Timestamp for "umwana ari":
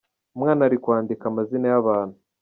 0.35-0.77